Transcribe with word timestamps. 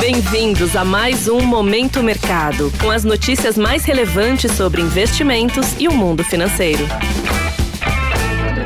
Bem-vindos 0.00 0.76
a 0.76 0.84
mais 0.84 1.26
um 1.26 1.40
Momento 1.40 2.04
Mercado, 2.04 2.70
com 2.80 2.88
as 2.88 3.02
notícias 3.02 3.58
mais 3.58 3.84
relevantes 3.84 4.52
sobre 4.52 4.80
investimentos 4.80 5.78
e 5.78 5.88
o 5.88 5.92
mundo 5.92 6.22
financeiro. 6.22 6.84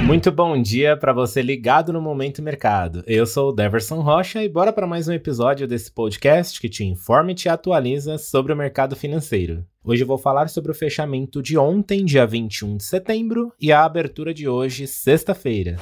Muito 0.05 0.31
bom 0.31 0.61
dia 0.61 0.95
para 0.95 1.13
você 1.13 1.41
ligado 1.41 1.91
no 1.91 2.03
Momento 2.03 2.43
Mercado. 2.43 3.03
Eu 3.07 3.25
sou 3.25 3.49
o 3.49 3.53
Deverson 3.53 4.01
Rocha 4.03 4.45
e 4.45 4.49
bora 4.49 4.75
para 4.75 4.87
mais 4.87 5.09
um 5.09 5.13
episódio 5.13 5.67
desse 5.67 5.91
podcast 5.91 6.61
que 6.61 6.69
te 6.69 6.85
informa 6.85 7.33
e 7.33 7.35
te 7.35 7.49
atualiza 7.49 8.19
sobre 8.19 8.53
o 8.53 8.57
mercado 8.57 8.95
financeiro. 8.95 9.65
Hoje 9.83 10.03
eu 10.03 10.07
vou 10.07 10.19
falar 10.19 10.51
sobre 10.51 10.71
o 10.71 10.75
fechamento 10.75 11.43
de 11.43 11.57
ontem, 11.57 12.05
dia 12.05 12.27
21 12.27 12.77
de 12.77 12.85
setembro, 12.85 13.53
e 13.59 13.73
a 13.73 13.85
abertura 13.85 14.35
de 14.35 14.47
hoje, 14.47 14.87
sexta-feira. 14.87 15.79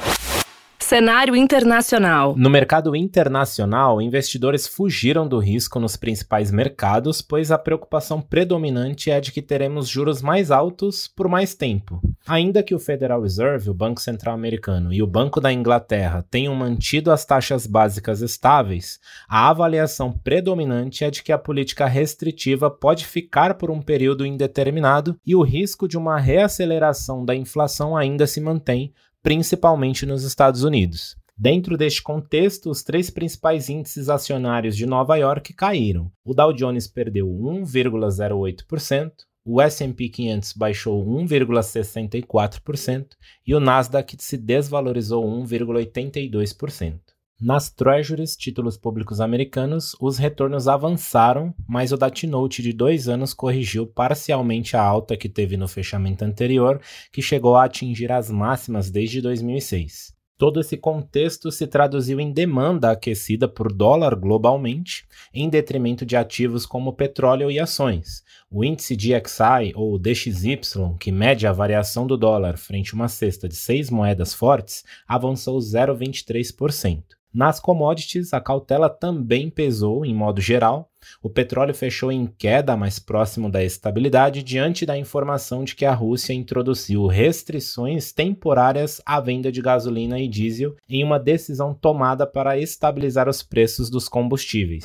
Cenário 0.90 1.36
internacional. 1.36 2.34
No 2.36 2.50
mercado 2.50 2.96
internacional, 2.96 4.02
investidores 4.02 4.66
fugiram 4.66 5.28
do 5.28 5.38
risco 5.38 5.78
nos 5.78 5.94
principais 5.94 6.50
mercados, 6.50 7.22
pois 7.22 7.52
a 7.52 7.56
preocupação 7.56 8.20
predominante 8.20 9.08
é 9.08 9.20
de 9.20 9.30
que 9.30 9.40
teremos 9.40 9.88
juros 9.88 10.20
mais 10.20 10.50
altos 10.50 11.06
por 11.06 11.28
mais 11.28 11.54
tempo. 11.54 12.02
Ainda 12.26 12.60
que 12.60 12.74
o 12.74 12.78
Federal 12.80 13.22
Reserve, 13.22 13.70
o 13.70 13.74
Banco 13.74 14.00
Central 14.00 14.34
Americano, 14.34 14.92
e 14.92 15.00
o 15.00 15.06
Banco 15.06 15.40
da 15.40 15.52
Inglaterra 15.52 16.26
tenham 16.28 16.56
mantido 16.56 17.12
as 17.12 17.24
taxas 17.24 17.68
básicas 17.68 18.20
estáveis, 18.20 18.98
a 19.28 19.48
avaliação 19.48 20.10
predominante 20.10 21.04
é 21.04 21.10
de 21.10 21.22
que 21.22 21.30
a 21.30 21.38
política 21.38 21.86
restritiva 21.86 22.68
pode 22.68 23.06
ficar 23.06 23.54
por 23.54 23.70
um 23.70 23.80
período 23.80 24.26
indeterminado 24.26 25.16
e 25.24 25.36
o 25.36 25.42
risco 25.42 25.86
de 25.86 25.96
uma 25.96 26.18
reaceleração 26.18 27.24
da 27.24 27.32
inflação 27.32 27.96
ainda 27.96 28.26
se 28.26 28.40
mantém, 28.40 28.92
principalmente 29.22 30.06
nos 30.06 30.24
Estados 30.24 30.64
Unidos. 30.64 31.16
Dentro 31.36 31.76
deste 31.76 32.02
contexto, 32.02 32.70
os 32.70 32.82
três 32.82 33.08
principais 33.08 33.68
índices 33.70 34.08
acionários 34.10 34.76
de 34.76 34.84
Nova 34.84 35.16
York 35.16 35.54
caíram. 35.54 36.12
O 36.22 36.34
Dow 36.34 36.52
Jones 36.52 36.86
perdeu 36.86 37.26
1,08%, 37.26 39.12
o 39.44 39.60
S&P 39.60 40.08
500 40.10 40.52
baixou 40.52 41.04
1,64% 41.04 43.06
e 43.46 43.54
o 43.54 43.60
Nasdaq 43.60 44.16
se 44.18 44.36
desvalorizou 44.36 45.24
1,82%. 45.24 47.00
Nas 47.42 47.70
Treasuries, 47.70 48.36
títulos 48.36 48.76
públicos 48.76 49.18
americanos, 49.18 49.96
os 49.98 50.18
retornos 50.18 50.68
avançaram, 50.68 51.54
mas 51.66 51.90
o 51.90 51.96
da 51.96 52.10
T-Note 52.10 52.60
de 52.60 52.70
dois 52.70 53.08
anos 53.08 53.32
corrigiu 53.32 53.86
parcialmente 53.86 54.76
a 54.76 54.82
alta 54.82 55.16
que 55.16 55.26
teve 55.26 55.56
no 55.56 55.66
fechamento 55.66 56.22
anterior, 56.22 56.82
que 57.10 57.22
chegou 57.22 57.56
a 57.56 57.64
atingir 57.64 58.12
as 58.12 58.30
máximas 58.30 58.90
desde 58.90 59.22
2006. 59.22 60.14
Todo 60.36 60.60
esse 60.60 60.76
contexto 60.76 61.50
se 61.50 61.66
traduziu 61.66 62.20
em 62.20 62.30
demanda 62.30 62.90
aquecida 62.90 63.48
por 63.48 63.72
dólar 63.72 64.14
globalmente, 64.16 65.06
em 65.32 65.48
detrimento 65.48 66.04
de 66.04 66.16
ativos 66.16 66.66
como 66.66 66.92
petróleo 66.92 67.50
e 67.50 67.58
ações. 67.58 68.22
O 68.50 68.62
índice 68.62 68.94
DXY, 68.94 69.72
ou 69.74 69.98
DXY, 69.98 70.58
que 70.98 71.10
mede 71.10 71.46
a 71.46 71.52
variação 71.52 72.06
do 72.06 72.18
dólar 72.18 72.58
frente 72.58 72.92
a 72.92 72.96
uma 72.96 73.08
cesta 73.08 73.48
de 73.48 73.56
seis 73.56 73.88
moedas 73.88 74.34
fortes, 74.34 74.84
avançou 75.08 75.58
0,23%. 75.58 77.19
Nas 77.32 77.60
commodities, 77.60 78.34
a 78.34 78.40
cautela 78.40 78.90
também 78.90 79.48
pesou 79.48 80.04
em 80.04 80.12
modo 80.12 80.40
geral. 80.40 80.90
O 81.22 81.30
petróleo 81.30 81.72
fechou 81.72 82.10
em 82.10 82.26
queda 82.26 82.76
mais 82.76 82.98
próximo 82.98 83.48
da 83.48 83.62
estabilidade 83.62 84.42
diante 84.42 84.84
da 84.84 84.98
informação 84.98 85.62
de 85.62 85.76
que 85.76 85.84
a 85.84 85.94
Rússia 85.94 86.32
introduziu 86.32 87.06
restrições 87.06 88.12
temporárias 88.12 89.00
à 89.06 89.20
venda 89.20 89.52
de 89.52 89.62
gasolina 89.62 90.18
e 90.18 90.26
diesel 90.26 90.74
em 90.88 91.04
uma 91.04 91.20
decisão 91.20 91.72
tomada 91.72 92.26
para 92.26 92.58
estabilizar 92.58 93.28
os 93.28 93.44
preços 93.44 93.88
dos 93.88 94.08
combustíveis. 94.08 94.84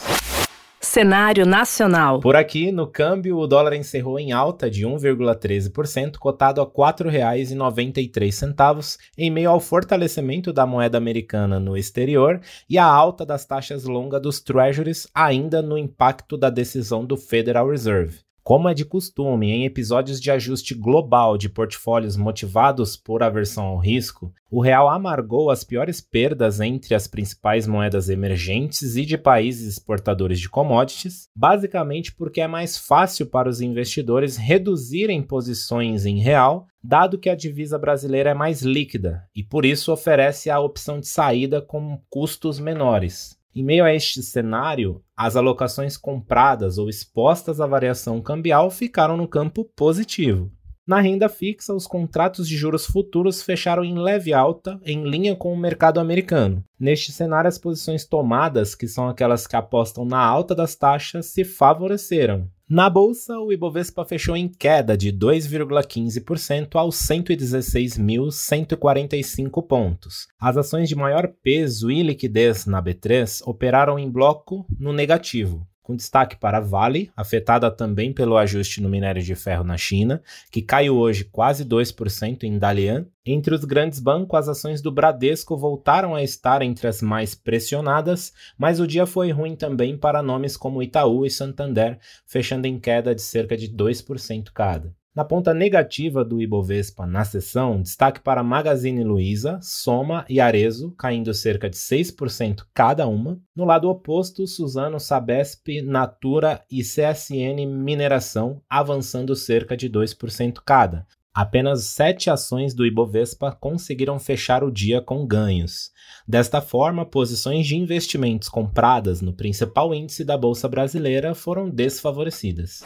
Cenário 0.86 1.46
nacional. 1.46 2.22
Por 2.22 2.36
aqui, 2.36 2.72
no 2.72 2.88
câmbio, 2.88 3.38
o 3.38 3.48
dólar 3.48 3.74
encerrou 3.74 4.20
em 4.20 4.32
alta 4.32 4.70
de 4.70 4.86
1,13%, 4.86 6.18
cotado 6.18 6.62
a 6.62 6.64
R$ 6.64 6.70
4,93, 6.70 8.98
em 9.18 9.30
meio 9.30 9.50
ao 9.50 9.60
fortalecimento 9.60 10.54
da 10.54 10.66
moeda 10.66 10.98
americana 10.98 11.60
no 11.60 11.76
exterior 11.76 12.40
e 12.70 12.78
a 12.78 12.86
alta 12.86 13.26
das 13.26 13.46
taxas 13.46 13.84
longas 13.84 14.22
dos 14.22 14.40
treasuries, 14.40 15.06
ainda 15.14 15.62
no 15.62 15.78
impacto 15.78 16.38
da 16.38 16.50
decisão 16.50 17.04
do 17.04 17.18
Federal 17.18 17.70
Reserve. 17.70 18.25
Como 18.46 18.70
é 18.70 18.76
de 18.76 18.86
costume, 18.86 19.50
em 19.50 19.66
episódios 19.66 20.22
de 20.22 20.30
ajuste 20.30 20.76
global 20.76 21.36
de 21.36 21.50
portfólios 21.50 22.16
motivados 22.16 22.96
por 22.96 23.24
aversão 23.24 23.66
ao 23.66 23.80
risco, 23.80 24.32
o 24.52 24.62
real 24.62 24.88
amargou 24.88 25.50
as 25.50 25.64
piores 25.64 26.00
perdas 26.00 26.60
entre 26.60 26.94
as 26.94 27.08
principais 27.08 27.66
moedas 27.66 28.08
emergentes 28.08 28.96
e 28.98 29.04
de 29.04 29.18
países 29.18 29.68
exportadores 29.68 30.40
de 30.40 30.48
commodities, 30.48 31.28
basicamente 31.36 32.14
porque 32.14 32.40
é 32.40 32.48
mais 32.48 32.78
fácil 32.78 33.26
para 33.26 33.50
os 33.50 33.62
investidores 33.62 34.38
reduzirem 34.38 35.24
posições 35.24 36.06
em 36.06 36.20
real, 36.20 36.68
dado 36.84 37.18
que 37.18 37.32
a 37.32 37.36
divisa 37.36 37.80
brasileira 37.80 38.30
é 38.30 38.36
mais 38.36 38.62
líquida 38.62 39.28
e 39.36 39.44
por 39.44 39.66
isso 39.66 39.92
oferece 39.92 40.52
a 40.52 40.60
opção 40.60 41.00
de 41.00 41.08
saída 41.08 41.64
com 41.64 42.00
custos 42.12 42.60
menores. 42.60 43.36
Em 43.56 43.64
meio 43.64 43.86
a 43.86 43.94
este 43.94 44.22
cenário, 44.22 45.02
as 45.16 45.36
alocações 45.36 45.98
compradas 45.98 46.78
ou 46.78 46.90
expostas 46.90 47.62
à 47.62 47.68
variação 47.68 48.22
cambial 48.22 48.70
ficaram 48.70 49.16
no 49.16 49.28
campo 49.28 49.64
positivo. 49.76 50.52
Na 50.88 51.00
renda 51.00 51.28
fixa, 51.28 51.74
os 51.74 51.88
contratos 51.88 52.48
de 52.48 52.56
juros 52.56 52.86
futuros 52.86 53.42
fecharam 53.42 53.84
em 53.84 53.98
leve 53.98 54.34
alta, 54.34 54.80
em 54.84 55.04
linha 55.04 55.36
com 55.36 55.52
o 55.52 55.58
mercado 55.58 56.00
americano. 56.00 56.64
Neste 56.80 57.12
cenário, 57.12 57.48
as 57.48 57.58
posições 57.58 58.06
tomadas, 58.06 58.76
que 58.76 58.88
são 58.88 59.10
aquelas 59.10 59.48
que 59.48 59.56
apostam 59.56 60.06
na 60.06 60.20
alta 60.20 60.54
das 60.54 60.76
taxas, 60.76 61.26
se 61.28 61.44
favoreceram. 61.44 62.48
Na 62.68 62.90
bolsa, 62.90 63.38
o 63.38 63.54
Ibovespa 63.54 64.04
fechou 64.04 64.36
em 64.36 64.50
queda 64.50 64.98
de 64.98 65.14
2,15% 65.14 66.76
aos 66.76 66.96
116.145 66.96 69.68
pontos. 69.68 70.28
As 70.40 70.58
ações 70.58 70.90
de 70.90 70.96
maior 70.96 71.32
peso 71.44 71.92
e 71.92 72.02
liquidez 72.02 72.66
na 72.66 72.82
B3 72.82 73.44
operaram 73.46 74.00
em 74.00 74.10
bloco 74.10 74.66
no 74.80 74.92
negativo 74.92 75.68
com 75.86 75.96
destaque 75.96 76.36
para 76.36 76.58
a 76.58 76.62
Vale, 76.62 77.12
afetada 77.16 77.70
também 77.70 78.12
pelo 78.12 78.38
ajuste 78.38 78.82
no 78.82 78.90
minério 78.90 79.22
de 79.22 79.36
ferro 79.36 79.64
na 79.64 79.78
China, 79.78 80.20
que 80.52 80.64
caiu 80.64 80.98
hoje 80.98 81.24
quase 81.24 81.64
2% 81.64 82.44
em 82.44 82.58
Dalian. 82.58 83.06
Entre 83.24 83.54
os 83.54 83.64
grandes 83.64 84.00
bancos, 84.00 84.40
as 84.40 84.50
ações 84.50 84.82
do 84.82 84.92
Bradesco 84.92 85.56
voltaram 85.56 86.16
a 86.16 86.24
estar 86.24 86.64
entre 86.64 86.88
as 86.88 87.04
mais 87.04 87.36
pressionadas, 87.36 88.34
mas 88.58 88.80
o 88.80 88.88
dia 88.88 89.06
foi 89.06 89.30
ruim 89.32 89.56
também 89.56 89.96
para 89.96 90.24
nomes 90.24 90.58
como 90.58 90.82
Itaú 90.82 91.24
e 91.24 91.30
Santander, 91.30 92.00
fechando 92.26 92.66
em 92.66 92.80
queda 92.80 93.14
de 93.14 93.22
cerca 93.22 93.56
de 93.56 93.70
2% 93.70 94.50
cada. 94.52 94.92
Na 95.16 95.24
ponta 95.24 95.54
negativa 95.54 96.26
do 96.26 96.42
Ibovespa 96.42 97.06
na 97.06 97.24
sessão, 97.24 97.82
destaque 97.82 98.20
para 98.20 98.44
Magazine 98.44 99.02
Luiza, 99.02 99.58
Soma 99.62 100.26
e 100.28 100.42
Arezo, 100.42 100.92
caindo 100.98 101.34
cerca 101.34 101.70
de 101.70 101.78
6% 101.78 102.66
cada 102.74 103.08
uma. 103.08 103.40
No 103.56 103.64
lado 103.64 103.90
oposto, 103.90 104.46
Suzano, 104.46 105.00
Sabesp, 105.00 105.82
Natura 105.82 106.62
e 106.70 106.82
CSN 106.82 107.66
Mineração, 107.66 108.62
avançando 108.70 109.34
cerca 109.38 109.78
de 109.78 109.90
2% 109.90 110.56
cada. 110.66 111.08
Apenas 111.34 111.86
sete 111.86 112.30
ações 112.30 112.74
do 112.74 112.86
Ibovespa 112.86 113.54
conseguiram 113.54 114.20
fechar 114.20 114.66
o 114.66 114.72
dia 114.72 115.02
com 115.02 115.26
ganhos. 115.26 115.92
Desta 116.28 116.60
forma, 116.60 117.06
posições 117.06 117.66
de 117.66 117.78
investimentos 117.78 118.50
compradas 118.50 119.22
no 119.22 119.32
principal 119.34 119.94
índice 119.94 120.26
da 120.26 120.38
Bolsa 120.38 120.68
Brasileira 120.68 121.34
foram 121.34 121.70
desfavorecidas. 121.70 122.84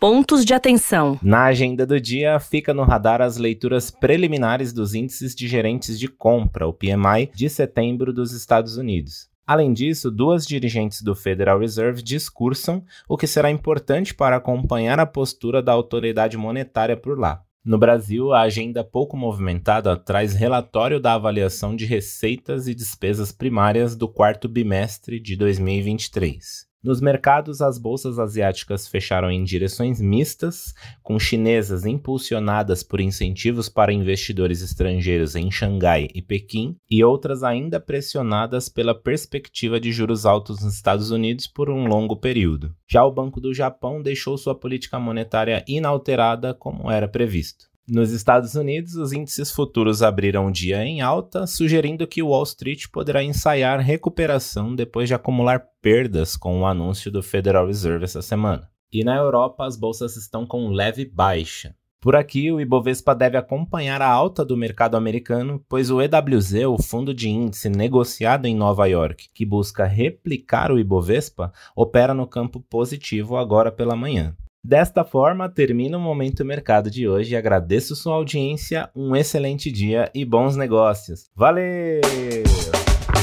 Pontos 0.00 0.44
de 0.44 0.54
atenção. 0.54 1.18
Na 1.20 1.46
agenda 1.46 1.84
do 1.84 2.00
dia, 2.00 2.38
fica 2.38 2.72
no 2.72 2.84
radar 2.84 3.20
as 3.20 3.36
leituras 3.36 3.90
preliminares 3.90 4.72
dos 4.72 4.94
índices 4.94 5.34
de 5.34 5.48
gerentes 5.48 5.98
de 5.98 6.06
compra, 6.06 6.68
o 6.68 6.72
PMI, 6.72 7.32
de 7.34 7.50
setembro 7.50 8.12
dos 8.12 8.32
Estados 8.32 8.76
Unidos. 8.76 9.28
Além 9.44 9.72
disso, 9.72 10.08
duas 10.08 10.46
dirigentes 10.46 11.02
do 11.02 11.16
Federal 11.16 11.58
Reserve 11.58 12.00
discursam, 12.00 12.84
o 13.08 13.16
que 13.16 13.26
será 13.26 13.50
importante 13.50 14.14
para 14.14 14.36
acompanhar 14.36 15.00
a 15.00 15.06
postura 15.06 15.60
da 15.60 15.72
autoridade 15.72 16.36
monetária 16.36 16.96
por 16.96 17.18
lá. 17.18 17.42
No 17.64 17.76
Brasil, 17.76 18.32
a 18.32 18.42
agenda 18.42 18.84
pouco 18.84 19.16
movimentada 19.16 19.96
traz 19.96 20.32
relatório 20.32 21.00
da 21.00 21.14
avaliação 21.14 21.74
de 21.74 21.84
receitas 21.84 22.68
e 22.68 22.74
despesas 22.74 23.32
primárias 23.32 23.96
do 23.96 24.06
quarto 24.06 24.48
bimestre 24.48 25.18
de 25.18 25.34
2023. 25.34 26.67
Nos 26.82 27.00
mercados, 27.00 27.60
as 27.60 27.76
bolsas 27.76 28.20
asiáticas 28.20 28.86
fecharam 28.86 29.28
em 29.28 29.42
direções 29.42 30.00
mistas, 30.00 30.72
com 31.02 31.18
chinesas 31.18 31.84
impulsionadas 31.84 32.84
por 32.84 33.00
incentivos 33.00 33.68
para 33.68 33.92
investidores 33.92 34.62
estrangeiros 34.62 35.34
em 35.34 35.50
Xangai 35.50 36.06
e 36.14 36.22
Pequim, 36.22 36.76
e 36.88 37.02
outras 37.02 37.42
ainda 37.42 37.80
pressionadas 37.80 38.68
pela 38.68 38.94
perspectiva 38.94 39.80
de 39.80 39.90
juros 39.90 40.24
altos 40.24 40.62
nos 40.62 40.74
Estados 40.74 41.10
Unidos 41.10 41.48
por 41.48 41.68
um 41.68 41.84
longo 41.86 42.16
período. 42.16 42.72
Já 42.86 43.04
o 43.04 43.12
Banco 43.12 43.40
do 43.40 43.52
Japão 43.52 44.00
deixou 44.00 44.38
sua 44.38 44.54
política 44.54 45.00
monetária 45.00 45.64
inalterada 45.66 46.54
como 46.54 46.88
era 46.88 47.08
previsto. 47.08 47.67
Nos 47.90 48.12
Estados 48.12 48.54
Unidos, 48.54 48.96
os 48.96 49.14
índices 49.14 49.50
futuros 49.50 50.02
abriram 50.02 50.46
o 50.46 50.52
dia 50.52 50.84
em 50.84 51.00
alta, 51.00 51.46
sugerindo 51.46 52.06
que 52.06 52.22
Wall 52.22 52.42
Street 52.42 52.84
poderá 52.92 53.24
ensaiar 53.24 53.80
recuperação 53.80 54.74
depois 54.74 55.08
de 55.08 55.14
acumular 55.14 55.64
perdas 55.80 56.36
com 56.36 56.60
o 56.60 56.66
anúncio 56.66 57.10
do 57.10 57.22
Federal 57.22 57.66
Reserve 57.66 58.04
essa 58.04 58.20
semana. 58.20 58.68
E 58.92 59.02
na 59.02 59.16
Europa, 59.16 59.64
as 59.64 59.74
bolsas 59.74 60.16
estão 60.16 60.46
com 60.46 60.68
leve 60.68 61.06
baixa. 61.06 61.74
Por 61.98 62.14
aqui, 62.14 62.52
o 62.52 62.60
Ibovespa 62.60 63.14
deve 63.14 63.38
acompanhar 63.38 64.02
a 64.02 64.10
alta 64.10 64.44
do 64.44 64.54
mercado 64.54 64.94
americano, 64.94 65.64
pois 65.66 65.90
o 65.90 66.02
EWZ, 66.02 66.66
o 66.66 66.76
fundo 66.80 67.14
de 67.14 67.30
índice 67.30 67.70
negociado 67.70 68.44
em 68.44 68.54
Nova 68.54 68.84
York, 68.84 69.30
que 69.32 69.46
busca 69.46 69.86
replicar 69.86 70.70
o 70.70 70.78
Ibovespa, 70.78 71.50
opera 71.74 72.12
no 72.12 72.26
campo 72.26 72.60
positivo 72.60 73.38
agora 73.38 73.72
pela 73.72 73.96
manhã. 73.96 74.36
Desta 74.68 75.02
forma, 75.02 75.48
termina 75.48 75.96
o 75.96 76.00
Momento 76.00 76.44
Mercado 76.44 76.90
de 76.90 77.08
hoje. 77.08 77.34
Agradeço 77.34 77.96
sua 77.96 78.16
audiência, 78.16 78.90
um 78.94 79.16
excelente 79.16 79.72
dia 79.72 80.10
e 80.14 80.26
bons 80.26 80.56
negócios. 80.56 81.24
Valeu! 81.34 82.02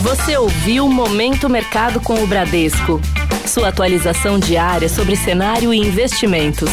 Você 0.01 0.36
ouviu 0.38 0.89
Momento 0.89 1.47
Mercado 1.47 2.01
com 2.01 2.15
o 2.15 2.25
Bradesco. 2.25 3.00
Sua 3.45 3.68
atualização 3.68 4.39
diária 4.39 4.89
sobre 4.89 5.15
cenário 5.15 5.71
e 5.71 5.77
investimentos. 5.77 6.71